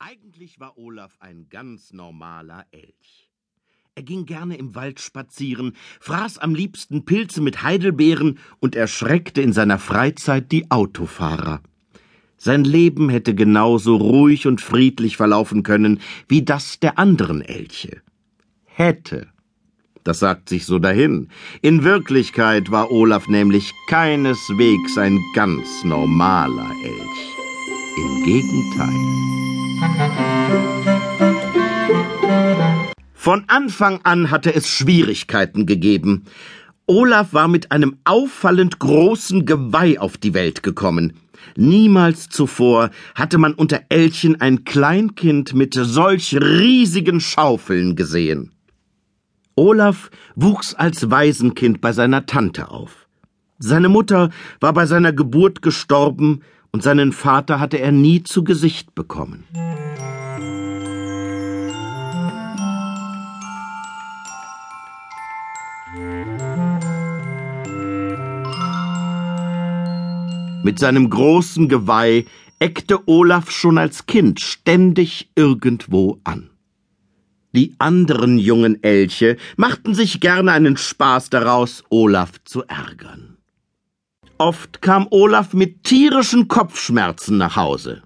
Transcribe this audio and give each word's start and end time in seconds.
Eigentlich 0.00 0.60
war 0.60 0.78
Olaf 0.78 1.16
ein 1.18 1.48
ganz 1.50 1.92
normaler 1.92 2.64
Elch. 2.70 3.32
Er 3.96 4.04
ging 4.04 4.26
gerne 4.26 4.56
im 4.56 4.76
Wald 4.76 5.00
spazieren, 5.00 5.72
fraß 5.98 6.38
am 6.38 6.54
liebsten 6.54 7.04
Pilze 7.04 7.40
mit 7.40 7.64
Heidelbeeren 7.64 8.38
und 8.60 8.76
erschreckte 8.76 9.42
in 9.42 9.52
seiner 9.52 9.80
Freizeit 9.80 10.52
die 10.52 10.70
Autofahrer. 10.70 11.62
Sein 12.36 12.62
Leben 12.62 13.08
hätte 13.08 13.34
genauso 13.34 13.96
ruhig 13.96 14.46
und 14.46 14.60
friedlich 14.60 15.16
verlaufen 15.16 15.64
können 15.64 16.00
wie 16.28 16.44
das 16.44 16.78
der 16.78 16.96
anderen 16.96 17.42
Elche. 17.42 18.00
Hätte. 18.66 19.26
Das 20.04 20.20
sagt 20.20 20.48
sich 20.48 20.64
so 20.64 20.78
dahin. 20.78 21.28
In 21.60 21.82
Wirklichkeit 21.82 22.70
war 22.70 22.92
Olaf 22.92 23.26
nämlich 23.26 23.72
keineswegs 23.88 24.96
ein 24.96 25.18
ganz 25.34 25.82
normaler 25.82 26.70
Elch. 26.84 27.34
Im 27.96 28.24
Gegenteil. 28.24 29.47
Von 33.14 33.44
Anfang 33.46 34.00
an 34.04 34.30
hatte 34.30 34.54
es 34.54 34.68
Schwierigkeiten 34.68 35.66
gegeben. 35.66 36.24
Olaf 36.86 37.34
war 37.34 37.46
mit 37.46 37.70
einem 37.70 37.98
auffallend 38.04 38.78
großen 38.78 39.44
Geweih 39.44 40.00
auf 40.00 40.16
die 40.16 40.32
Welt 40.34 40.62
gekommen. 40.62 41.12
Niemals 41.54 42.28
zuvor 42.28 42.90
hatte 43.14 43.36
man 43.38 43.52
unter 43.52 43.82
Elchen 43.90 44.40
ein 44.40 44.64
Kleinkind 44.64 45.54
mit 45.54 45.74
solch 45.74 46.34
riesigen 46.34 47.20
Schaufeln 47.20 47.94
gesehen. 47.96 48.52
Olaf 49.54 50.10
wuchs 50.34 50.74
als 50.74 51.10
Waisenkind 51.10 51.80
bei 51.80 51.92
seiner 51.92 52.26
Tante 52.26 52.70
auf. 52.70 53.08
Seine 53.58 53.88
Mutter 53.88 54.30
war 54.60 54.72
bei 54.72 54.86
seiner 54.86 55.12
Geburt 55.12 55.62
gestorben, 55.62 56.42
und 56.72 56.82
seinen 56.82 57.12
Vater 57.12 57.60
hatte 57.60 57.78
er 57.78 57.92
nie 57.92 58.22
zu 58.22 58.44
Gesicht 58.44 58.94
bekommen. 58.94 59.44
Mit 70.62 70.78
seinem 70.78 71.08
großen 71.08 71.68
Geweih 71.68 72.26
eckte 72.58 73.08
Olaf 73.08 73.50
schon 73.50 73.78
als 73.78 74.06
Kind 74.06 74.40
ständig 74.40 75.30
irgendwo 75.34 76.20
an. 76.24 76.50
Die 77.52 77.74
anderen 77.78 78.36
jungen 78.38 78.82
Elche 78.82 79.38
machten 79.56 79.94
sich 79.94 80.20
gerne 80.20 80.52
einen 80.52 80.76
Spaß 80.76 81.30
daraus, 81.30 81.84
Olaf 81.88 82.32
zu 82.44 82.64
ärgern. 82.64 83.37
Oft 84.38 84.80
kam 84.80 85.08
Olaf 85.10 85.52
mit 85.52 85.82
tierischen 85.82 86.46
Kopfschmerzen 86.46 87.38
nach 87.38 87.56
Hause. 87.56 88.02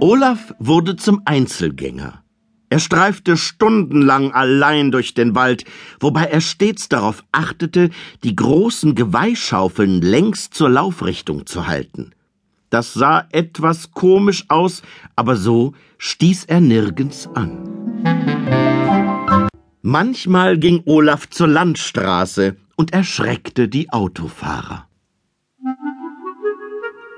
Olaf 0.00 0.54
wurde 0.58 0.96
zum 0.96 1.22
Einzelgänger. 1.24 2.22
Er 2.72 2.78
streifte 2.78 3.36
stundenlang 3.36 4.32
allein 4.32 4.92
durch 4.92 5.12
den 5.12 5.34
Wald, 5.34 5.64
wobei 5.98 6.26
er 6.26 6.40
stets 6.40 6.88
darauf 6.88 7.24
achtete, 7.32 7.90
die 8.22 8.36
großen 8.36 8.94
Geweihschaufeln 8.94 10.00
längs 10.00 10.50
zur 10.50 10.70
Laufrichtung 10.70 11.46
zu 11.46 11.66
halten. 11.66 12.12
Das 12.70 12.94
sah 12.94 13.26
etwas 13.32 13.90
komisch 13.90 14.44
aus, 14.46 14.82
aber 15.16 15.34
so 15.34 15.74
stieß 15.98 16.44
er 16.44 16.60
nirgends 16.60 17.28
an. 17.34 17.58
Manchmal 19.82 20.56
ging 20.56 20.84
Olaf 20.86 21.28
zur 21.28 21.48
Landstraße 21.48 22.56
und 22.76 22.92
erschreckte 22.92 23.66
die 23.66 23.90
Autofahrer. 23.90 24.86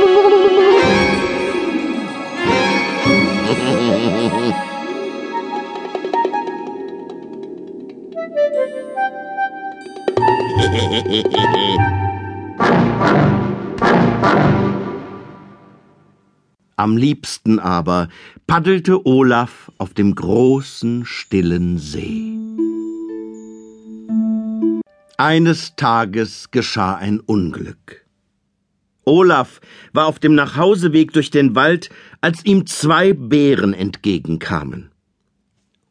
Am 16.80 16.96
liebsten 16.96 17.60
aber 17.60 18.08
paddelte 18.46 19.08
Olaf 19.08 19.72
auf 19.80 19.96
dem 19.96 20.14
großen, 20.14 21.06
stillen 21.06 21.80
See. 21.80 22.38
Eines 25.18 25.76
Tages 25.76 26.52
geschah 26.52 26.96
ein 26.96 27.20
Unglück. 27.20 28.06
Olaf 29.06 29.60
war 29.92 30.06
auf 30.06 30.20
dem 30.20 30.36
Nachhauseweg 30.36 31.14
durch 31.14 31.32
den 31.32 31.56
Wald, 31.56 31.90
als 32.22 32.46
ihm 32.46 32.68
zwei 32.68 33.14
Bären 33.14 33.74
entgegenkamen. 33.74 34.92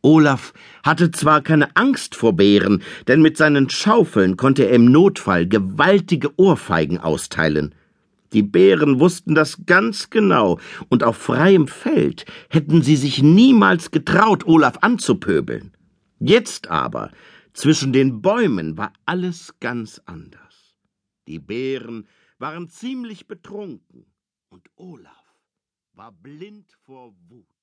Olaf 0.06 0.54
hatte 0.84 1.10
zwar 1.10 1.40
keine 1.42 1.74
Angst 1.74 2.14
vor 2.14 2.34
Bären, 2.34 2.80
denn 3.08 3.22
mit 3.22 3.36
seinen 3.36 3.68
Schaufeln 3.70 4.36
konnte 4.36 4.62
er 4.62 4.76
im 4.76 4.84
Notfall 4.84 5.48
gewaltige 5.48 6.38
Ohrfeigen 6.38 6.98
austeilen. 6.98 7.74
Die 8.32 8.44
Bären 8.44 9.00
wussten 9.00 9.34
das 9.34 9.66
ganz 9.66 10.08
genau, 10.08 10.60
und 10.90 11.02
auf 11.02 11.16
freiem 11.16 11.66
Feld 11.66 12.24
hätten 12.50 12.82
sie 12.82 12.94
sich 12.94 13.20
niemals 13.20 13.90
getraut, 13.90 14.46
Olaf 14.46 14.78
anzupöbeln. 14.80 15.72
Jetzt 16.20 16.68
aber, 16.70 17.10
zwischen 17.52 17.92
den 17.92 18.22
Bäumen, 18.22 18.78
war 18.78 18.92
alles 19.06 19.56
ganz 19.58 20.00
anders. 20.06 20.76
Die 21.26 21.40
Bären 21.40 22.06
waren 22.38 22.68
ziemlich 22.68 23.26
betrunken, 23.26 24.06
und 24.50 24.68
Olaf 24.76 25.34
war 25.94 26.12
blind 26.12 26.70
vor 26.84 27.12
Wut. 27.28 27.55